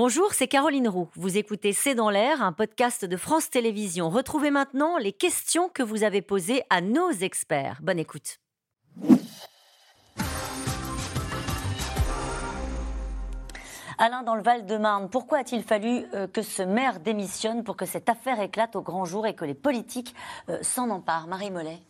Bonjour, 0.00 0.32
c'est 0.32 0.46
Caroline 0.46 0.86
Roux. 0.86 1.08
Vous 1.16 1.38
écoutez 1.38 1.72
C'est 1.72 1.96
dans 1.96 2.08
l'air, 2.08 2.40
un 2.40 2.52
podcast 2.52 3.04
de 3.04 3.16
France 3.16 3.50
Télévisions. 3.50 4.10
Retrouvez 4.10 4.52
maintenant 4.52 4.96
les 4.96 5.10
questions 5.10 5.68
que 5.68 5.82
vous 5.82 6.04
avez 6.04 6.22
posées 6.22 6.62
à 6.70 6.80
nos 6.80 7.10
experts. 7.10 7.80
Bonne 7.82 7.98
écoute. 7.98 8.38
Alain, 13.98 14.22
dans 14.22 14.36
le 14.36 14.42
Val-de-Marne, 14.42 15.10
pourquoi 15.10 15.38
a-t-il 15.38 15.64
fallu 15.64 16.04
euh, 16.14 16.28
que 16.28 16.42
ce 16.42 16.62
maire 16.62 17.00
démissionne 17.00 17.64
pour 17.64 17.76
que 17.76 17.84
cette 17.84 18.08
affaire 18.08 18.40
éclate 18.40 18.76
au 18.76 18.82
grand 18.82 19.04
jour 19.04 19.26
et 19.26 19.34
que 19.34 19.44
les 19.44 19.54
politiques 19.54 20.14
euh, 20.48 20.58
s'en 20.62 20.90
emparent? 20.90 21.26
Marie 21.26 21.50
Mollet 21.50 21.82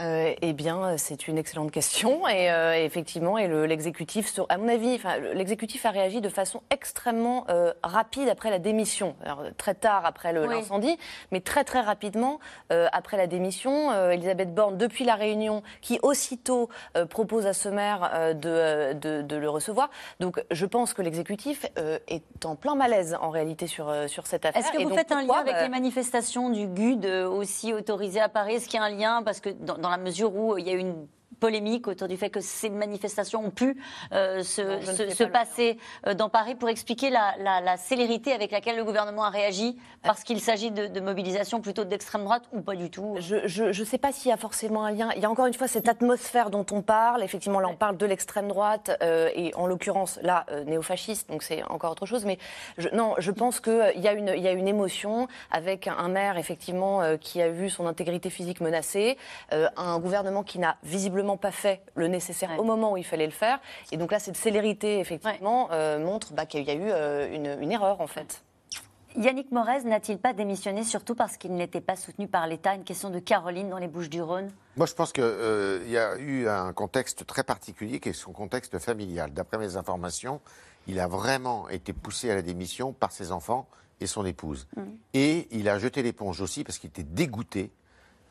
euh, 0.00 0.34
eh 0.42 0.52
bien, 0.52 0.96
c'est 0.96 1.28
une 1.28 1.38
excellente 1.38 1.70
question. 1.70 2.26
Et 2.26 2.50
euh, 2.50 2.74
effectivement, 2.74 3.38
et 3.38 3.46
l'exécutif, 3.66 4.40
à 4.48 4.58
mon 4.58 4.68
avis, 4.68 4.98
l'exécutif 5.34 5.86
a 5.86 5.90
réagi 5.90 6.20
de 6.20 6.28
façon 6.28 6.62
extrêmement 6.70 7.46
euh, 7.48 7.72
rapide 7.84 8.28
après 8.28 8.50
la 8.50 8.58
démission. 8.58 9.14
Alors, 9.24 9.42
très 9.56 9.74
tard 9.74 10.04
après 10.04 10.32
l'incendie, 10.32 10.98
mais 11.30 11.40
très 11.40 11.64
très 11.64 11.80
rapidement 11.80 12.40
après 12.70 13.16
la 13.16 13.26
démission. 13.26 13.92
Elisabeth 14.10 14.54
Borne, 14.54 14.76
depuis 14.76 15.04
la 15.04 15.14
réunion, 15.14 15.62
qui 15.80 15.98
aussitôt 16.02 16.68
propose 17.10 17.46
à 17.46 17.52
ce 17.52 17.68
maire 17.68 18.34
de, 18.34 18.92
de, 18.94 19.36
le 19.36 19.48
recevoir. 19.48 19.90
Donc, 20.20 20.42
je 20.50 20.66
pense 20.66 20.94
que 20.94 21.02
l'exécutif 21.02 21.66
est 22.08 22.44
en 22.44 22.56
plein 22.56 22.74
malaise 22.74 23.16
en 23.20 23.30
réalité 23.30 23.66
sur, 23.66 23.92
sur 24.08 24.26
cette 24.26 24.44
affaire. 24.44 24.62
Est-ce 24.62 24.72
que 24.72 24.82
vous 24.82 24.94
faites 24.94 25.12
un 25.12 25.22
lien 25.22 25.34
avec 25.34 25.54
bah 25.54 25.62
les 25.62 25.68
manifestations 25.68 26.50
du 26.50 26.66
GUD 26.66 27.06
aussi 27.06 27.72
autorisées 27.72 28.20
à 28.20 28.28
Paris? 28.28 28.54
Est-ce 28.54 28.68
qu'il 28.68 28.80
y 28.80 28.82
a 28.82 28.86
un 28.86 28.90
lien? 28.90 29.22
Parce 29.22 29.40
que 29.40 29.50
dans, 29.50 29.83
dans 29.84 29.90
la 29.90 29.98
mesure 29.98 30.34
où 30.34 30.56
il 30.56 30.66
y 30.66 30.70
a 30.70 30.72
une 30.72 31.06
polémique 31.44 31.88
autour 31.88 32.08
du 32.08 32.16
fait 32.16 32.30
que 32.30 32.40
ces 32.40 32.70
manifestations 32.70 33.44
ont 33.44 33.50
pu 33.50 33.76
euh, 34.12 34.42
se, 34.42 35.24
passer 35.24 35.76
euh, 36.06 36.14
dans 36.14 36.30
Paris 36.30 36.54
pour 36.54 36.70
expliquer 36.70 37.10
la, 37.10 37.76
célérité 37.76 38.32
avec 38.32 38.50
laquelle 38.50 38.76
le 38.76 38.84
gouvernement 38.84 39.24
a 39.24 39.28
réagi 39.28 39.76
parce 40.02 40.24
qu'il 40.24 40.40
s'agit 40.40 40.70
de, 40.70 41.00
mobilisation 41.00 41.60
plutôt 41.60 41.84
d'extrême 41.84 42.24
droite 42.24 42.44
ou 42.52 42.62
pas 42.62 42.76
du 42.76 42.88
tout 42.88 43.16
Je 43.18 43.64
ne 43.64 43.84
sais 43.84 43.98
pas 43.98 44.10
s'il 44.10 44.30
y 44.30 44.32
a 44.32 44.38
forcément 44.38 44.84
un 44.84 44.92
lien. 44.92 45.10
Il 45.16 45.22
y 45.22 45.26
a 45.26 45.30
encore 45.30 45.44
une 45.44 45.52
fois 45.52 45.68
cette 45.68 45.86
atmosphère 45.86 46.48
dont 46.48 46.64
on 46.72 46.80
parle. 46.80 47.22
Effectivement, 47.22 47.60
là, 47.60 47.68
on 47.68 47.76
parle 47.76 47.98
de 47.98 48.06
l'extrême 48.06 48.48
droite 48.48 48.96
euh, 49.02 49.28
et 49.34 49.54
en 49.54 49.66
l'occurrence, 49.66 50.18
là, 50.22 50.46
néo-fasciste, 50.64 51.28
donc 51.28 51.42
c'est 51.42 51.62
encore 51.64 51.92
autre 51.92 52.06
chose. 52.06 52.24
Mais 52.24 52.38
je, 52.78 52.88
non, 52.88 53.16
je 53.18 53.30
pense 53.30 53.60
qu'il 53.60 54.00
y, 54.00 54.08
a 54.08 54.14
une, 54.14 54.28
y 54.28 54.48
a 54.48 54.52
une 54.52 54.68
émotion 54.68 55.28
avec 55.50 55.88
un 55.88 56.08
maire, 56.08 56.38
effectivement, 56.38 57.02
qui 57.18 57.42
a 57.42 57.50
vu 57.50 57.68
son 57.68 57.86
intégrité 57.86 58.30
physique 58.30 58.62
menacée, 58.62 59.18
un 59.50 59.98
gouvernement 59.98 60.42
qui 60.42 60.58
n'a 60.58 60.78
visiblement 60.84 61.33
pas 61.36 61.50
fait 61.50 61.82
le 61.94 62.08
nécessaire 62.08 62.50
au 62.58 62.64
moment 62.64 62.92
où 62.92 62.96
il 62.96 63.04
fallait 63.04 63.26
le 63.26 63.32
faire. 63.32 63.60
Et 63.92 63.96
donc 63.96 64.12
là, 64.12 64.18
cette 64.18 64.36
célérité, 64.36 64.98
effectivement, 65.00 65.68
euh, 65.72 65.98
montre 65.98 66.32
bah, 66.32 66.46
qu'il 66.46 66.64
y 66.64 66.70
a 66.70 66.74
eu 66.74 66.90
euh, 66.90 67.58
une, 67.60 67.72
erreur, 67.72 68.00
en 68.00 68.06
fait. 68.06 68.42
Yannick 69.16 69.52
Morez 69.52 69.84
n'a-t-il 69.84 70.18
pas 70.18 70.32
démissionné 70.32 70.82
surtout 70.82 71.14
parce 71.14 71.36
qu'il 71.36 71.54
n'était 71.54 71.80
pas 71.80 71.94
soutenu 71.94 72.26
par 72.26 72.46
l'État? 72.46 72.74
Une 72.74 72.82
question 72.82 73.10
de 73.10 73.20
Caroline 73.20 73.68
dans 73.68 73.78
les 73.78 73.86
Bouches-du-Rhône 73.86 74.50
Moi, 74.76 74.86
je 74.86 74.94
pense 74.94 75.12
qu'il 75.12 75.22
euh, 75.22 75.84
y 75.86 75.96
a 75.96 76.16
eu 76.16 76.48
un 76.48 76.72
contexte 76.72 77.24
très 77.24 77.44
particulier 77.44 78.00
qui 78.00 78.08
est 78.08 78.12
son 78.12 78.32
contexte 78.32 78.78
familial. 78.78 79.32
D'après 79.32 79.58
mes 79.58 79.76
informations, 79.76 80.40
il 80.88 80.98
a 80.98 81.06
vraiment 81.06 81.68
été 81.68 81.92
poussé 81.92 82.30
à 82.30 82.34
la 82.34 82.42
démission 82.42 82.92
par 82.92 83.12
ses 83.12 83.30
enfants 83.30 83.68
et 84.00 84.06
son 84.06 84.26
épouse. 84.26 84.66
Mm. 84.76 84.82
Et 85.14 85.48
il 85.52 85.68
a 85.68 85.78
jeté 85.78 86.02
l'éponge 86.02 86.40
aussi 86.40 86.64
parce 86.64 86.78
qu'il 86.78 86.90
était 86.90 87.04
dégoûté 87.04 87.70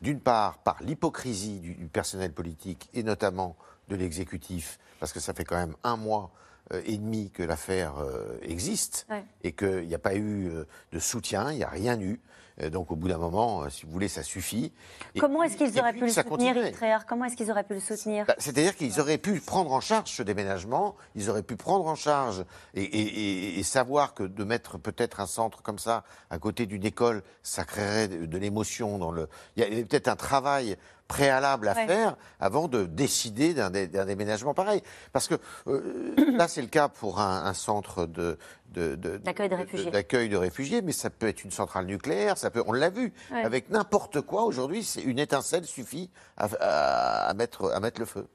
d'une 0.04 0.20
part 0.20 0.58
par 0.58 0.76
l'hypocrisie 0.82 1.60
du, 1.60 1.74
personnel 1.86 2.30
politique 2.30 2.90
et 2.92 3.02
notamment 3.02 3.56
de 3.88 3.96
l'exécutif, 3.96 4.78
parce 5.00 5.12
que 5.12 5.18
ça 5.18 5.32
fait 5.32 5.44
quand 5.44 5.56
même 5.56 5.74
un 5.82 5.96
mois 5.96 6.30
euh, 6.72 6.82
et 6.84 6.98
demi 6.98 7.30
que 7.30 7.42
l'affaire 7.42 7.98
euh, 7.98 8.38
existe 8.42 9.06
et 9.42 9.52
qu'il 9.52 9.88
n'y 9.88 9.94
a 9.94 9.98
pas 9.98 10.14
eu 10.14 10.48
euh, 10.48 10.64
de 10.92 10.98
soutien, 10.98 11.50
il 11.50 11.56
n'y 11.56 11.64
a 11.64 11.70
rien 11.70 11.98
eu. 12.00 12.20
Donc 12.70 12.92
au 12.92 12.96
bout 12.96 13.08
d'un 13.08 13.18
moment, 13.18 13.68
si 13.68 13.84
vous 13.84 13.92
voulez, 13.92 14.08
ça 14.08 14.22
suffit. 14.22 14.72
Comment 15.18 15.42
est-ce 15.42 15.56
qu'ils 15.56 15.78
auraient 15.78 15.92
pu 15.92 16.00
le 16.00 16.08
soutenir, 16.08 16.54
Comment 17.08 17.24
est-ce 17.24 17.36
qu'ils 17.36 17.50
auraient 17.50 17.64
pu 17.64 17.74
le 17.74 17.80
soutenir? 17.80 18.26
C'est-à-dire 18.38 18.76
qu'ils 18.76 19.00
auraient 19.00 19.18
pu 19.18 19.40
prendre 19.40 19.72
en 19.72 19.80
charge 19.80 20.10
ce 20.10 20.22
déménagement, 20.22 20.94
ils 21.14 21.30
auraient 21.30 21.42
pu 21.42 21.56
prendre 21.56 21.86
en 21.86 21.96
charge 21.96 22.44
et, 22.74 23.62
savoir 23.64 24.14
que 24.14 24.22
de 24.22 24.44
mettre 24.44 24.78
peut-être 24.78 25.20
un 25.20 25.26
centre 25.26 25.62
comme 25.62 25.78
ça 25.78 26.04
à 26.30 26.38
côté 26.38 26.66
d'une 26.66 26.84
école, 26.84 27.22
ça 27.42 27.64
créerait 27.64 28.08
de, 28.08 28.38
l'émotion 28.38 28.98
dans 28.98 29.10
le. 29.10 29.28
Il 29.56 29.62
y 29.62 29.80
a 29.80 29.84
peut-être 29.84 30.08
un 30.08 30.16
travail 30.16 30.76
préalable 31.08 31.68
à 31.68 31.74
faire 31.74 32.16
avant 32.40 32.68
de 32.68 32.84
décider 32.84 33.54
d'un 33.54 33.70
déménagement 33.70 34.54
pareil. 34.54 34.82
Parce 35.12 35.28
que 35.28 35.34
euh, 35.66 36.14
là, 36.36 36.48
c'est 36.48 36.62
le 36.62 36.68
cas 36.68 36.88
pour 36.88 37.20
un, 37.20 37.52
centre 37.54 38.06
de, 38.06 38.38
d'accueil 38.74 39.48
de, 39.48 39.54
réfugiés. 39.54 39.90
de 39.90 40.36
réfugiés, 40.36 40.82
mais 40.82 40.92
ça 40.92 41.10
peut 41.10 41.28
être 41.28 41.44
une 41.44 41.50
centrale 41.50 41.86
nucléaire, 41.86 42.38
ça 42.44 42.50
peut, 42.50 42.62
on 42.66 42.72
l'a 42.72 42.90
vu, 42.90 43.14
avec 43.32 43.70
n'importe 43.70 44.20
quoi 44.20 44.44
aujourd'hui, 44.44 44.84
c'est 44.84 45.00
une 45.00 45.18
étincelle 45.18 45.64
suffit 45.64 46.10
à, 46.36 47.32
mettre, 47.34 47.72
à 47.72 47.80
mettre 47.80 48.00
le 48.00 48.06
feu. 48.06 48.26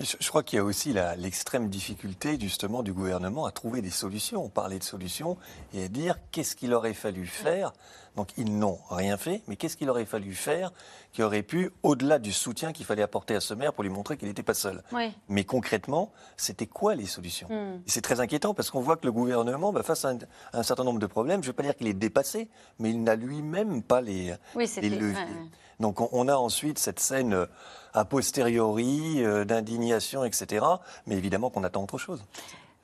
Je, 0.00 0.16
je 0.20 0.28
crois 0.28 0.42
qu'il 0.42 0.58
y 0.58 0.60
a 0.60 0.64
aussi 0.64 0.94
l'extrême 1.16 1.68
difficulté 1.68 2.38
justement 2.38 2.82
du 2.82 2.92
gouvernement 2.92 3.46
à 3.46 3.52
trouver 3.52 3.82
des 3.82 3.90
solutions. 3.90 4.44
On 4.44 4.48
parlait 4.48 4.78
de 4.78 4.84
solutions 4.84 5.36
et 5.72 5.84
à 5.84 5.88
dire 5.88 6.18
qu'est-ce 6.30 6.56
qu'il 6.56 6.74
aurait 6.74 6.94
fallu 6.94 7.26
faire. 7.26 7.72
Donc 8.16 8.28
ils 8.36 8.58
n'ont 8.58 8.78
rien 8.90 9.16
fait, 9.16 9.42
mais 9.48 9.56
qu'est-ce 9.56 9.76
qu'il 9.76 9.90
aurait 9.90 10.04
fallu 10.04 10.34
faire 10.34 10.72
qui 11.12 11.22
aurait 11.22 11.42
pu, 11.42 11.70
au-delà 11.82 12.18
du 12.18 12.32
soutien 12.32 12.72
qu'il 12.72 12.86
fallait 12.86 13.02
apporter 13.02 13.34
à 13.34 13.40
ce 13.40 13.54
maire 13.54 13.72
pour 13.72 13.82
lui 13.82 13.90
montrer 13.90 14.16
qu'il 14.16 14.28
n'était 14.28 14.42
pas 14.42 14.54
seul. 14.54 14.82
Mais 15.28 15.44
concrètement, 15.44 16.12
c'était 16.36 16.66
quoi 16.66 16.94
les 16.94 17.06
solutions? 17.06 17.48
Hmm. 17.48 17.80
C'est 17.86 18.02
très 18.02 18.20
inquiétant 18.20 18.54
parce 18.54 18.70
qu'on 18.70 18.80
voit 18.80 18.96
que 18.96 19.06
le 19.06 19.12
gouvernement, 19.12 19.72
bah, 19.72 19.82
face 19.82 20.04
à 20.04 20.14
un, 20.52 20.62
certain 20.62 20.84
nombre 20.84 21.00
de 21.00 21.06
problèmes, 21.06 21.42
je 21.42 21.48
ne 21.48 21.52
vais 21.52 21.56
pas 21.56 21.62
dire 21.62 21.76
qu'il 21.76 21.86
est 21.88 21.94
dépassé, 21.94 22.48
mais 22.78 22.90
il 22.90 23.02
n'a 23.02 23.16
lui-même 23.16 23.82
pas 23.82 24.00
les, 24.00 24.34
les 24.56 24.90
leviers. 24.90 25.24
Donc 25.80 26.00
on, 26.12 26.28
a 26.28 26.36
ensuite 26.36 26.78
cette 26.78 27.00
scène 27.00 27.34
euh, 27.34 27.46
a 27.92 28.04
posteriori 28.04 29.24
euh, 29.24 29.44
d'indignation, 29.44 30.24
etc. 30.24 30.64
Mais 31.06 31.16
évidemment 31.16 31.50
qu'on 31.50 31.64
attend 31.64 31.82
autre 31.82 31.98
chose. 31.98 32.24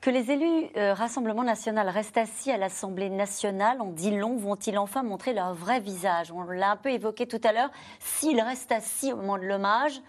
Que 0.01 0.09
les 0.09 0.31
élus 0.31 0.69
euh, 0.77 0.93
Rassemblement 0.93 1.43
national 1.43 1.87
restent 1.87 2.17
assis 2.17 2.51
à 2.51 2.57
l'Assemblée 2.57 3.09
nationale, 3.09 3.77
on 3.81 3.91
dit 3.91 4.11
long, 4.11 4.35
vont-ils 4.35 4.77
enfin 4.77 5.03
montrer 5.03 5.33
leur 5.33 5.53
vrai 5.53 5.79
visage? 5.79 6.31
On 6.31 6.41
l'a 6.43 6.71
un 6.71 6.75
peu 6.75 6.89
évoqué 6.89 7.27
tout 7.27 7.41
à 7.43 7.53
l'heure. 7.53 7.69
S'ils 7.99 8.41
restent 8.41 8.71
assis 8.71 9.13
au 9.13 9.17
moment 9.17 9.37
de 9.37 9.43
l'hommage, 9.43 10.01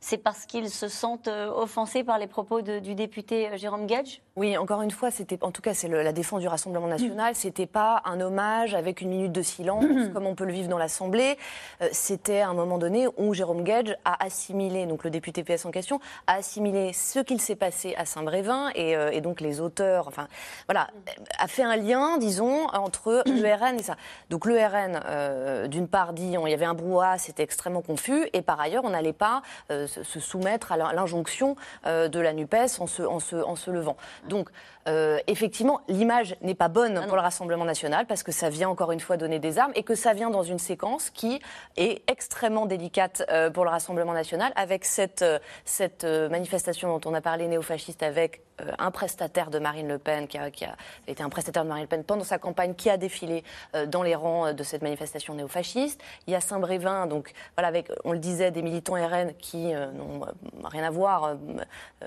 c'est 0.00 0.18
parce 0.18 0.46
qu'ils 0.46 0.70
se 0.70 0.88
sentent 0.88 1.28
offensés 1.28 2.04
par 2.04 2.18
les 2.18 2.26
propos 2.26 2.62
du 2.62 2.94
député 2.94 3.56
Jérôme 3.56 3.86
Gage 3.86 4.22
oui, 4.36 4.56
encore 4.58 4.82
une 4.82 4.90
fois, 4.90 5.12
c'était, 5.12 5.38
en 5.44 5.52
tout 5.52 5.62
cas, 5.62 5.74
c'est 5.74 5.86
la 5.86 6.12
défense 6.12 6.40
du 6.40 6.48
Rassemblement 6.48 6.88
national. 6.88 7.36
C'était 7.36 7.66
pas 7.66 8.02
un 8.04 8.20
hommage 8.20 8.74
avec 8.74 9.00
une 9.00 9.10
minute 9.10 9.30
de 9.30 9.42
silence, 9.42 9.84
comme 10.12 10.26
on 10.26 10.34
peut 10.34 10.44
le 10.44 10.52
vivre 10.52 10.68
dans 10.68 10.76
l'Assemblée. 10.76 11.38
Euh, 11.82 11.88
c'était 11.92 12.40
à 12.40 12.48
un 12.48 12.54
moment 12.54 12.78
donné 12.78 13.06
où 13.16 13.32
Jérôme 13.32 13.62
Gage 13.62 13.96
a 14.04 14.24
assimilé, 14.24 14.86
donc 14.86 15.04
le 15.04 15.10
député 15.10 15.44
PS 15.44 15.66
en 15.66 15.70
question, 15.70 16.00
a 16.26 16.34
assimilé 16.34 16.92
ce 16.92 17.20
qu'il 17.20 17.40
s'est 17.40 17.54
passé 17.54 17.94
à 17.96 18.06
Saint-Brévin 18.06 18.70
et, 18.74 18.96
euh, 18.96 19.12
et, 19.12 19.20
donc 19.20 19.40
les 19.40 19.60
auteurs, 19.60 20.08
enfin, 20.08 20.26
voilà, 20.66 20.88
a 21.38 21.46
fait 21.46 21.62
un 21.62 21.76
lien, 21.76 22.18
disons, 22.18 22.66
entre 22.72 23.22
le 23.26 23.54
RN 23.54 23.78
et 23.78 23.84
ça. 23.84 23.94
Donc 24.30 24.46
le 24.46 24.56
RN, 24.56 25.00
euh, 25.06 25.68
d'une 25.68 25.86
part, 25.86 26.12
dit, 26.12 26.26
il 26.26 26.50
y 26.50 26.54
avait 26.54 26.64
un 26.64 26.74
brouhaha, 26.74 27.18
c'était 27.18 27.44
extrêmement 27.44 27.82
confus, 27.82 28.28
et 28.32 28.42
par 28.42 28.60
ailleurs, 28.60 28.82
on 28.84 28.90
n'allait 28.90 29.12
pas 29.12 29.42
se 29.68 30.18
soumettre 30.18 30.72
à 30.72 30.76
l'injonction 30.76 31.54
de 31.84 32.18
la 32.18 32.32
NUPES 32.32 32.80
en 32.80 32.88
se, 32.88 33.02
en 33.02 33.20
se, 33.20 33.36
en 33.36 33.54
se 33.54 33.70
levant. 33.70 33.96
Donc, 34.28 34.48
euh, 34.86 35.18
effectivement, 35.26 35.80
l'image 35.88 36.36
n'est 36.42 36.54
pas 36.54 36.68
bonne 36.68 36.98
ah 36.98 37.06
pour 37.06 37.16
le 37.16 37.22
Rassemblement 37.22 37.64
national 37.64 38.06
parce 38.06 38.22
que 38.22 38.32
ça 38.32 38.50
vient 38.50 38.68
encore 38.68 38.92
une 38.92 39.00
fois 39.00 39.16
donner 39.16 39.38
des 39.38 39.58
armes 39.58 39.72
et 39.74 39.82
que 39.82 39.94
ça 39.94 40.12
vient 40.12 40.30
dans 40.30 40.42
une 40.42 40.58
séquence 40.58 41.10
qui 41.10 41.40
est 41.76 42.02
extrêmement 42.10 42.66
délicate 42.66 43.24
euh, 43.30 43.50
pour 43.50 43.64
le 43.64 43.70
Rassemblement 43.70 44.12
national 44.12 44.52
avec 44.56 44.84
cette, 44.84 45.22
euh, 45.22 45.38
cette 45.64 46.04
manifestation 46.04 46.96
dont 46.96 47.10
on 47.10 47.14
a 47.14 47.20
parlé 47.20 47.48
néofasciste 47.48 48.02
avec 48.02 48.42
un 48.78 48.92
prestataire 48.92 49.50
de 49.50 49.58
Marine 49.58 49.88
Le 49.88 49.98
Pen 49.98 50.28
qui 50.28 50.38
a, 50.38 50.48
qui 50.52 50.64
a, 50.64 50.76
été 51.08 51.24
un 51.24 51.28
prestataire 51.28 51.64
de 51.64 51.68
Marine 51.68 51.84
Le 51.84 51.88
Pen 51.88 52.04
pendant 52.04 52.22
sa 52.22 52.38
campagne 52.38 52.74
qui 52.74 52.88
a 52.88 52.96
défilé 52.96 53.42
dans 53.88 54.04
les 54.04 54.14
rangs 54.14 54.52
de 54.52 54.62
cette 54.62 54.82
manifestation 54.82 55.34
néofasciste. 55.34 56.00
Il 56.28 56.32
y 56.32 56.36
a 56.36 56.40
Saint-Brévin, 56.40 57.06
donc 57.06 57.32
voilà, 57.56 57.66
avec, 57.66 57.90
on 58.04 58.12
le 58.12 58.20
disait, 58.20 58.52
des 58.52 58.62
militants 58.62 58.94
RN 58.94 59.34
qui 59.40 59.72
n'ont 59.72 60.20
rien 60.62 60.84
à 60.84 60.90
voir 60.90 61.36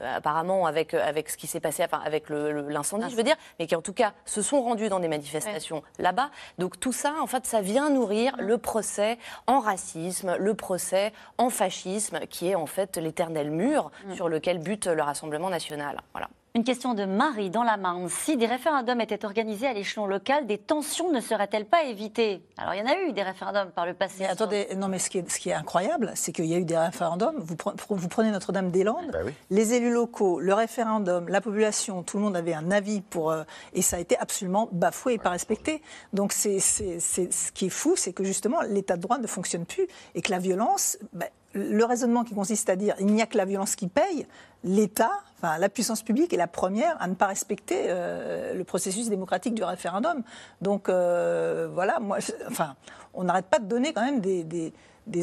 apparemment 0.01 0.65
avec, 0.67 0.93
avec 0.93 1.29
ce 1.29 1.35
qui 1.35 1.47
s'est 1.47 1.59
passé, 1.59 1.83
enfin 1.83 2.01
avec 2.07 2.29
l'incendie, 2.29 3.09
je 3.09 3.15
veux 3.15 3.23
dire, 3.23 3.35
mais 3.59 3.67
qui 3.67 3.75
en 3.75 3.81
tout 3.81 3.93
cas 3.93 4.13
se 4.25 4.41
sont 4.41 4.61
rendus 4.61 4.89
dans 4.89 4.99
des 4.99 5.07
manifestations 5.07 5.83
là-bas. 5.99 6.31
Donc 6.57 6.79
tout 6.79 6.91
ça, 6.91 7.13
en 7.21 7.27
fait, 7.27 7.45
ça 7.45 7.61
vient 7.61 7.89
nourrir 7.89 8.35
le 8.39 8.57
procès 8.57 9.19
en 9.45 9.59
racisme, 9.59 10.35
le 10.39 10.53
procès 10.55 11.13
en 11.37 11.49
fascisme, 11.49 12.19
qui 12.29 12.49
est 12.49 12.55
en 12.55 12.65
fait 12.65 12.97
l'éternel 12.97 13.51
mur 13.51 13.91
mm. 14.05 14.15
sur 14.15 14.29
lequel 14.29 14.57
bute 14.57 14.87
le 14.87 15.03
Rassemblement 15.03 15.49
national. 15.49 16.01
Voilà. 16.13 16.29
Une 16.57 16.63
question 16.63 16.95
de 16.95 17.05
Marie 17.05 17.51
dans 17.51 17.61
la 17.61 17.77
Marne. 17.77 18.09
Si 18.09 18.35
des 18.35 18.47
référendums 18.47 18.99
étaient 18.99 19.25
organisés 19.25 19.67
à 19.67 19.73
l'échelon 19.73 20.07
local, 20.07 20.47
des 20.47 20.57
tensions 20.57 21.11
ne 21.11 21.21
seraient-elles 21.21 21.67
pas 21.67 21.83
évitées? 21.83 22.41
Alors 22.57 22.73
il 22.73 22.79
y 22.79 22.81
en 22.81 22.87
a 22.87 22.97
eu 22.97 23.13
des 23.13 23.21
référendums 23.21 23.69
par 23.69 23.85
le 23.85 23.93
passé. 23.93 24.25
attendez, 24.25 24.67
non 24.75 24.87
mais 24.87 24.97
ce 24.97 25.11
qui 25.11 25.19
est, 25.19 25.29
ce 25.29 25.37
qui 25.37 25.51
est 25.51 25.53
incroyable, 25.53 26.11
c'est 26.15 26.31
qu'il 26.31 26.45
y 26.45 26.55
a 26.55 26.57
eu 26.57 26.65
des 26.65 26.75
référendums. 26.75 27.35
Vous, 27.37 27.55
vous 27.89 28.07
prenez 28.07 28.31
Notre-Dame-des-Landes, 28.31 29.11
bah 29.13 29.19
les 29.51 29.73
élus 29.75 29.91
locaux, 29.91 30.39
le 30.39 30.55
référendum, 30.55 31.29
la 31.29 31.41
population, 31.41 32.01
tout 32.01 32.17
le 32.17 32.23
monde 32.23 32.35
avait 32.35 32.55
un 32.55 32.71
avis 32.71 33.01
pour 33.01 33.29
euh, 33.29 33.43
et 33.73 33.83
ça 33.83 33.97
a 33.97 33.99
été 33.99 34.17
absolument 34.17 34.67
bafoué 34.71 35.13
et 35.13 35.17
pas 35.19 35.29
respecté. 35.29 35.83
Donc 36.13 36.33
c'est 36.33 36.57
ce 36.57 37.51
qui 37.51 37.67
est 37.67 37.69
fou, 37.69 37.93
c'est 37.95 38.13
que 38.13 38.23
justement 38.23 38.61
l'état 38.63 38.95
de 38.95 39.01
droit 39.03 39.19
ne 39.19 39.27
fonctionne 39.27 39.67
plus 39.67 39.85
et 40.15 40.23
que 40.23 40.31
la 40.31 40.39
violence. 40.39 40.97
Ben, 41.13 41.29
le 41.53 41.83
raisonnement 41.85 42.23
qui 42.23 42.33
consiste 42.33 42.69
à 42.69 42.75
dire 42.75 42.95
il 42.99 43.07
n'y 43.07 43.21
a 43.21 43.25
que 43.25 43.37
la 43.37 43.45
violence 43.45 43.75
qui 43.75 43.87
paye, 43.87 44.27
l'État, 44.63 45.11
la 45.41 45.69
puissance 45.69 46.01
publique 46.01 46.33
est 46.33 46.37
la 46.37 46.47
première 46.47 47.01
à 47.01 47.07
ne 47.07 47.13
pas 47.15 47.27
respecter 47.27 47.85
euh, 47.87 48.53
le 48.53 48.63
processus 48.63 49.09
démocratique 49.09 49.53
du 49.53 49.63
référendum. 49.63 50.23
Donc 50.61 50.89
euh, 50.89 51.69
voilà, 51.71 51.99
moi, 51.99 52.17
enfin, 52.47 52.75
on 53.13 53.23
n'arrête 53.23 53.45
pas 53.45 53.59
de 53.59 53.65
donner 53.65 53.93
quand 53.93 54.03
même 54.03 54.19
des 54.19 54.73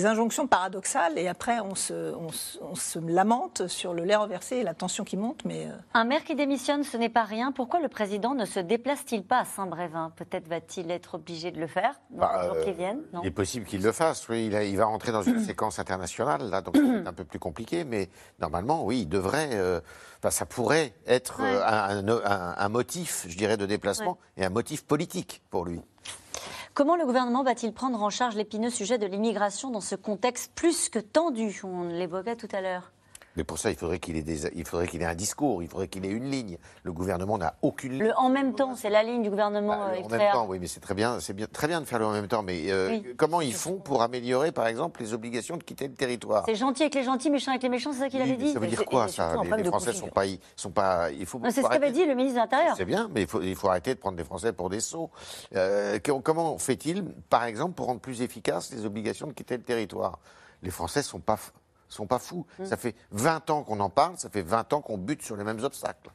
injonctions 0.07 0.47
paradoxales 0.47 1.19
et 1.19 1.29
après 1.29 1.61
on 1.61 1.75
se, 1.75 2.15
on, 2.15 2.75
se, 2.75 2.99
lamente 2.99 3.67
sur 3.69 3.95
le 3.95 4.05
lait 4.05 4.17
renversé 4.17 4.57
et 4.57 4.63
la 4.63 4.75
tension 4.75 5.05
qui 5.05 5.17
monte. 5.17 5.45
Mais 5.45 5.67
euh, 5.67 5.77
Un 5.95 6.05
maire 6.05 6.25
qui 6.25 6.35
démissionne, 6.35 6.85
ce 6.85 6.97
n'est 6.97 7.09
pas 7.09 7.25
rien. 7.25 7.53
Pourquoi 7.53 7.81
le 7.81 7.89
président 7.89 8.35
ne 8.35 8.45
se 8.45 8.61
déplace-t-il 8.61 9.25
pas 9.25 9.41
à 9.41 9.45
Saint-Brévin? 9.45 10.13
Peut-être 10.17 10.49
va-t-il 10.49 10.91
être 10.91 11.17
obligé 11.17 11.51
de 11.51 11.61
le 11.61 11.67
faire 11.67 12.01
dans 12.11 12.21
bah, 12.21 12.41
les 12.41 12.49
jours 12.49 12.65
qui 12.65 12.73
viennent 12.73 13.03
Il 13.23 13.27
est 13.27 13.31
possible 13.31 13.67
qu'il 13.67 13.83
le 13.83 13.93
fasse, 13.93 14.29
oui. 14.29 14.47
Il, 14.47 14.55
il, 14.55 14.77
va 14.77 14.87
rentrer 14.87 15.13
dans 15.13 15.23
une 15.23 15.41
séquence 15.45 15.79
internationale, 15.79 16.49
là, 16.51 16.61
donc 16.61 16.77
c'est 16.77 17.07
un 17.07 17.13
peu 17.13 17.25
plus 17.25 17.39
compliqué, 17.39 17.85
mais 17.85 18.09
normalement, 18.41 18.85
oui, 18.85 19.01
il 19.03 19.09
devrait... 19.09 19.51
Euh, 19.53 19.81
ça 20.31 20.47
pourrait 20.47 20.95
être 21.07 21.41
euh, 21.41 22.55
un, 22.57 22.69
motif, 22.69 23.27
je 23.29 23.37
dirais, 23.37 23.57
de 23.57 23.67
déplacement 23.67 24.19
et 24.37 24.45
un 24.45 24.51
motif 24.51 24.85
politique 24.85 25.43
pour 25.51 25.65
lui. 25.65 25.81
Comment 26.75 26.97
le 26.97 27.06
gouvernement 27.06 27.44
va-t-il 27.44 27.73
prendre 27.73 28.03
en 28.03 28.11
charge 28.11 28.35
l'épineux 28.35 28.69
sujet 28.69 28.99
de 28.99 29.06
l'immigration 29.06 29.71
dans 29.71 29.81
ce 29.81 29.94
contexte 29.94 30.50
plus 30.56 30.88
que 30.88 30.99
tendu? 30.99 31.61
On 31.62 31.85
l'évoquait 31.85 32.35
tout 32.35 32.49
à 32.50 32.61
l'heure. 32.61 32.91
Mais 33.37 33.45
pour 33.45 33.59
ça, 33.59 33.71
il 33.71 33.77
faudrait 33.77 33.99
qu'il 33.99 34.17
ait, 34.17 34.51
il 34.55 34.65
faudrait 34.65 34.87
qu'il 34.87 35.03
ait 35.03 35.07
un 35.07 35.15
discours, 35.15 35.63
il 35.63 35.69
faudrait 35.69 35.89
qu'il 35.89 36.05
ait 36.05 36.11
une 36.11 36.31
ligne. 36.31 36.57
Le 36.85 36.93
gouvernement 36.93 37.39
n'a 37.39 37.55
aucune 37.63 37.93
ligne. 37.93 38.05
Le 38.05 38.19
en 38.19 38.29
même 38.29 38.55
temps, 38.55 38.77
c'est 38.77 38.91
la 38.91 39.03
ligne 39.03 39.23
du 39.23 39.31
gouvernement. 39.31 39.77
Bah, 39.77 39.93
en 40.03 40.09
même 40.09 40.33
temps, 40.33 40.47
oui, 40.49 40.59
mais 40.61 40.67
c'est 40.67 40.81
très 40.81 40.95
bien, 40.95 41.19
c'est 41.21 41.33
bien, 41.33 41.47
très 41.47 41.67
bien 41.67 41.81
de 41.81 41.87
faire 41.87 41.99
le 41.99 42.07
en 42.07 42.13
même 42.13 42.29
temps. 42.29 42.43
Mais 42.43 42.71
euh, 42.71 43.01
comment 43.17 43.41
ils 43.41 43.55
font 43.55 43.77
pour 43.77 44.03
améliorer, 44.03 44.53
par 44.53 44.67
exemple, 44.67 45.01
les 45.01 45.13
obligations 45.13 45.57
de 45.57 45.65
quitter 45.65 45.89
le 45.89 45.95
territoire? 45.95 46.45
C'est 46.47 46.55
gentil 46.55 46.83
avec 46.83 46.95
les 46.95 47.03
gentils, 47.03 47.31
méchant 47.31 47.51
avec 47.51 47.63
les 47.63 47.69
méchants, 47.69 47.93
c'est 47.93 48.01
ça 48.01 48.09
qu'il 48.09 48.23
avait 48.23 48.37
dit. 48.37 48.53
Ça 48.53 48.59
veut 48.59 48.67
dire 48.67 48.85
quoi 48.85 49.09
ça? 49.09 49.35
les, 49.57 49.65
Français 49.65 49.93
sont 49.93 50.09
pas, 50.09 50.25
sont 50.57 50.71
pas. 50.71 51.11
Il 51.11 51.27
faut. 51.27 51.41
C'est 51.51 51.63
ce 51.63 51.69
qu'avait 51.69 51.93
dit 51.93 52.05
le 52.05 52.15
ministre 52.15 52.37
de 52.37 52.43
l'Intérieur. 52.43 52.77
C'est 52.77 52.85
bien, 52.85 53.09
mais 53.13 53.23
il 53.23 53.27
faut, 53.27 53.43
il 53.43 53.57
faut 53.57 53.69
arrêter 53.69 53.95
de 53.95 53.99
prendre 53.99 54.17
des 54.17 54.25
Français 54.25 54.53
pour 54.53 54.71
des 54.71 54.81
sots. 54.81 55.11
Euh, 55.55 55.99
comment 56.23 56.59
fait-il, 56.59 57.05
par 57.29 57.45
exemple, 57.45 57.75
pour 57.75 57.87
rendre 57.87 58.01
plus 58.01 58.23
efficaces 58.23 58.73
les 58.73 58.85
obligations 58.85 59.27
de 59.27 59.33
quitter 59.33 59.57
le 59.57 59.63
territoire? 59.63 60.19
Les 60.63 60.71
Français 60.71 61.03
sont 61.03 61.21
pas 61.21 61.39
sont 61.94 62.06
pas 62.06 62.19
fous. 62.19 62.46
Mm. 62.58 62.67
Ça 62.67 62.76
fait 62.76 62.94
20 63.12 63.50
ans 63.50 63.62
qu'on 63.62 63.81
en 63.81 63.91
parle, 63.91 64.19
ça 64.19 64.29
fait 64.29 64.43
20 64.43 64.73
ans 64.73 64.81
qu'on 64.81 64.99
bute 64.99 65.23
sur 65.23 65.37
les 65.37 65.44
mêmes 65.44 65.62
obstacles 65.62 66.11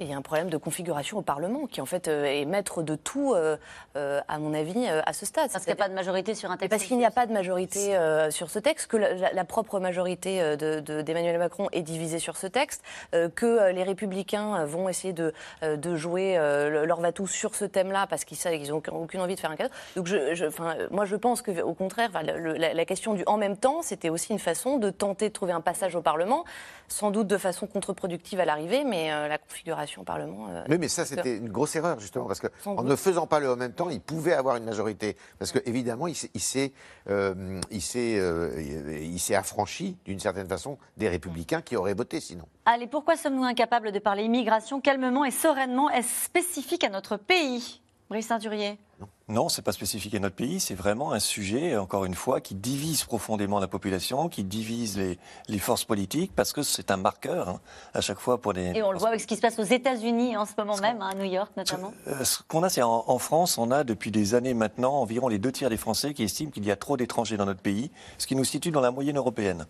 il 0.00 0.08
y 0.08 0.12
a 0.12 0.16
un 0.16 0.22
problème 0.22 0.48
de 0.48 0.56
configuration 0.56 1.18
au 1.18 1.22
Parlement 1.22 1.66
qui, 1.66 1.80
en 1.80 1.86
fait, 1.86 2.08
euh, 2.08 2.24
est 2.24 2.44
maître 2.44 2.82
de 2.82 2.94
tout, 2.94 3.34
euh, 3.34 3.56
euh, 3.96 4.20
à 4.28 4.38
mon 4.38 4.54
avis, 4.54 4.86
à 4.88 5.12
ce 5.12 5.26
stade. 5.26 5.50
Parce 5.52 5.64
qu'il 5.64 5.74
n'y 5.74 5.80
a 5.80 5.84
pas 5.84 5.88
de 5.88 5.94
majorité 5.94 6.34
sur 6.34 6.50
un 6.50 6.56
texte. 6.56 6.70
Parce 6.70 6.84
qu'il 6.84 6.98
n'y 6.98 7.04
a 7.04 7.10
pas 7.10 7.26
de 7.26 7.32
majorité 7.32 7.96
sur 8.30 8.50
ce 8.50 8.58
texte, 8.58 8.86
que 8.86 8.96
la, 8.96 9.44
propre 9.44 9.80
majorité 9.80 10.56
d'Emmanuel 10.56 11.34
de, 11.34 11.38
Macron 11.38 11.68
est 11.72 11.82
divisée 11.82 12.18
sur 12.18 12.36
ce 12.36 12.46
texte, 12.46 12.82
que 13.12 13.70
les 13.70 13.82
Républicains 13.82 14.64
vont 14.64 14.88
essayer 14.88 15.12
de, 15.12 15.32
de 15.62 15.96
jouer 15.96 16.36
leur 16.36 17.00
va 17.00 17.10
sur 17.26 17.54
ce 17.54 17.64
thème-là 17.64 18.06
parce 18.06 18.24
qu'ils 18.24 18.36
savent 18.36 18.56
qu'ils 18.58 18.70
n'ont 18.70 18.82
aucune 18.92 19.20
envie 19.20 19.34
de 19.34 19.40
faire 19.40 19.50
un 19.50 19.56
cadeau. 19.56 19.72
Donc, 19.96 20.06
je, 20.06 20.90
moi, 20.90 21.04
je 21.04 21.16
pense 21.16 21.42
qu'au 21.42 21.74
contraire, 21.74 22.10
la, 22.22 22.74
la 22.74 22.84
question 22.84 23.14
du 23.14 23.22
en 23.26 23.36
même 23.36 23.56
temps, 23.56 23.82
c'était 23.82 24.10
aussi 24.10 24.32
une 24.32 24.38
façon 24.38 24.76
de 24.76 24.90
tenter 24.90 25.28
de 25.28 25.32
trouver 25.32 25.52
un 25.52 25.60
passage 25.60 25.94
au 25.94 26.02
Parlement, 26.02 26.44
sans 26.88 27.10
doute 27.10 27.26
de 27.26 27.38
façon 27.38 27.66
contre-productive 27.66 28.40
à 28.40 28.44
l'arrivée, 28.44 28.84
mais 28.84 29.08
la 29.28 29.38
configuration 29.38 29.87
au 29.96 30.02
Parlement. 30.02 30.48
Euh, 30.50 30.64
oui, 30.68 30.76
mais 30.78 30.88
ça, 30.88 31.04
c'était 31.04 31.36
une 31.36 31.48
grosse 31.48 31.74
erreur, 31.76 31.98
justement, 32.00 32.26
parce 32.26 32.40
qu'en 32.40 32.82
ne 32.82 32.96
faisant 32.96 33.26
pas 33.26 33.40
le 33.40 33.50
en 33.50 33.56
même 33.56 33.72
temps, 33.72 33.88
il 33.88 34.00
pouvait 34.00 34.34
avoir 34.34 34.56
une 34.56 34.64
majorité. 34.64 35.16
Parce 35.38 35.52
qu'évidemment, 35.52 36.06
il 36.06 36.14
s'est 36.14 36.72
euh, 37.08 37.60
euh, 37.70 39.36
affranchi, 39.36 39.96
d'une 40.04 40.20
certaine 40.20 40.48
façon, 40.48 40.78
des 40.96 41.08
républicains 41.08 41.62
qui 41.62 41.76
auraient 41.76 41.94
voté 41.94 42.20
sinon. 42.20 42.44
Allez, 42.66 42.86
pourquoi 42.86 43.16
sommes-nous 43.16 43.44
incapables 43.44 43.92
de 43.92 43.98
parler 43.98 44.24
immigration 44.24 44.80
calmement 44.80 45.24
et 45.24 45.30
sereinement? 45.30 45.88
Est-ce 45.90 46.24
spécifique 46.24 46.84
à 46.84 46.90
notre 46.90 47.16
pays? 47.16 47.80
Brice 48.10 48.26
Ceinturier 48.26 48.78
non. 49.28 49.48
C'est 49.48 49.62
pas 49.62 49.72
spécifique 49.72 50.14
à 50.14 50.18
notre 50.18 50.36
pays. 50.36 50.60
C'est 50.60 50.74
vraiment 50.74 51.12
un 51.12 51.18
sujet, 51.18 51.76
encore 51.76 52.04
une 52.04 52.14
fois, 52.14 52.40
qui 52.40 52.54
divise 52.54 53.04
profondément 53.04 53.58
la 53.58 53.68
population, 53.68 54.28
qui 54.28 54.44
divise 54.44 54.98
les, 54.98 55.18
les 55.48 55.58
forces 55.58 55.84
politiques, 55.84 56.32
parce 56.34 56.52
que 56.52 56.62
c'est 56.62 56.90
un 56.90 56.96
marqueur 56.96 57.48
hein, 57.48 57.60
à 57.94 58.00
chaque 58.00 58.18
fois 58.18 58.40
pour 58.40 58.52
les. 58.52 58.72
Et 58.76 58.82
on 58.82 58.92
le 58.92 58.98
voit 58.98 59.08
avec 59.08 59.20
ce 59.20 59.26
qui 59.26 59.36
se 59.36 59.40
passe 59.40 59.58
aux 59.58 59.64
États-Unis 59.64 60.36
en 60.36 60.44
ce 60.44 60.52
moment 60.56 60.76
même, 60.76 61.02
hein, 61.02 61.10
à 61.12 61.14
New 61.14 61.24
York 61.24 61.50
notamment. 61.56 61.92
Euh, 62.06 62.24
ce, 62.24 62.42
qu'on 62.46 62.62
a, 62.62 62.68
c'est 62.68 62.82
en, 62.82 63.18
France, 63.18 63.58
on 63.58 63.70
a 63.70 63.84
depuis 63.84 64.10
des 64.10 64.34
années 64.34 64.54
maintenant 64.54 64.94
environ 64.94 65.28
les 65.28 65.38
deux 65.38 65.52
tiers 65.52 65.70
des 65.70 65.76
Français 65.76 66.14
qui 66.14 66.22
estiment 66.22 66.50
qu'il 66.50 66.64
y 66.64 66.70
a 66.70 66.76
trop 66.76 66.96
d'étrangers 66.96 67.36
dans 67.36 67.46
notre 67.46 67.60
pays, 67.60 67.90
ce 68.18 68.26
qui 68.26 68.36
nous 68.36 68.44
situe 68.44 68.70
dans 68.70 68.80
la 68.80 68.90
moyenne 68.90 69.16
européenne, 69.16 69.66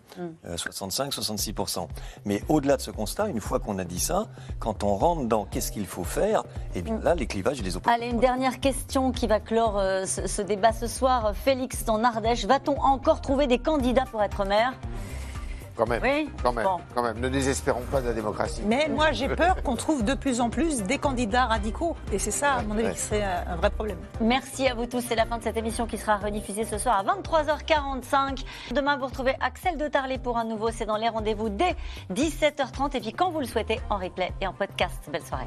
65-66%. 0.47 1.81
Mm. 1.81 1.83
Euh, 1.83 1.87
Mais 2.25 2.43
au-delà 2.49 2.77
de 2.77 2.83
ce 2.83 2.91
constat, 2.91 3.29
une 3.29 3.41
fois 3.41 3.59
qu'on 3.61 3.79
a 3.79 3.85
dit 3.85 4.01
ça, 4.01 4.29
quand 4.59 4.85
on 4.85 4.97
rentre 4.97 5.27
dans 5.27 5.45
qu'est-ce 5.45 5.73
qu'il 5.73 5.87
faut 5.87 6.05
faire, 6.05 6.41
et 6.75 6.79
eh 6.79 6.83
bien 6.83 6.97
mm. 6.97 7.03
là, 7.05 7.15
les 7.15 7.27
clivages 7.27 7.61
et 7.61 7.63
les 7.63 7.77
oppositions. 7.77 8.03
Allez, 8.03 8.13
une 8.13 8.21
dernière 8.21 8.61
question 8.61 9.13
qui 9.13 9.27
va 9.27 9.41
clore 9.49 9.79
euh, 9.79 10.05
ce, 10.05 10.43
débat 10.43 10.73
ce 10.73 10.87
soir. 10.87 11.33
Félix, 11.35 11.85
dans 11.85 12.03
Ardèche, 12.05 12.45
va-t-on 12.45 12.79
encore 12.81 13.23
trouver 13.23 13.47
des 13.47 13.59
candidats 13.59 14.05
pour 14.11 14.23
être 14.23 14.45
maire? 14.45 14.75
Quand 15.75 15.87
même, 15.87 16.03
oui 16.03 16.29
quand 16.43 16.53
même, 16.53 16.67
quand 16.93 17.03
même. 17.05 17.21
Ne 17.21 17.29
désespérons 17.29 17.85
pas 17.93 18.01
de 18.01 18.09
la 18.09 18.13
démocratie. 18.13 18.63
Mais 18.67 18.89
moi, 18.89 19.13
j'ai 19.13 19.29
peur 19.29 19.63
qu'on 19.63 19.77
trouve 19.77 20.05
de 20.05 20.15
plus 20.15 20.41
en 20.41 20.51
plus 20.51 20.83
des 20.83 20.99
candidats 20.99 21.47
radicaux. 21.47 21.97
Et 22.13 22.19
c'est 22.19 22.33
ça, 22.33 22.55
à 22.55 22.63
mon 22.63 22.77
avis, 22.77 22.93
qui 22.95 23.01
serait 23.01 23.23
un 23.23 23.55
vrai 23.55 23.71
problème. 23.71 23.99
Merci 24.21 24.67
à 24.67 24.75
vous 24.75 24.87
tous. 24.87 25.03
C'est 25.03 25.15
la 25.15 25.25
fin 25.25 25.39
de 25.39 25.45
cette 25.45 25.57
émission 25.57 25.87
qui 25.87 25.97
sera 25.97 26.17
rediffusée 26.17 26.65
ce 26.65 26.79
soir 26.79 26.99
à 26.99 27.05
23h45. 27.05 28.45
Demain, 28.73 28.97
vous 28.97 29.07
retrouvez 29.07 29.37
Axel 29.41 29.77
de 29.77 29.87
Tarlet 29.87 30.19
pour 30.19 30.37
un 30.37 30.45
nouveau 30.45 30.73
C'est 30.73 30.87
dans 30.87 30.97
les 30.97 31.09
rendez-vous 31.09 31.49
dès 31.49 31.77
17h30. 32.13 32.97
Et 32.97 33.01
puis, 33.01 33.13
quand 33.13 33.31
vous 33.31 33.39
le 33.39 33.47
souhaitez, 33.47 33.81
en 33.89 33.99
replay 33.99 34.33
et 34.41 34.49
en 34.49 34.53
podcast. 34.53 35.09
Belle 35.13 35.25
soirée. 35.25 35.47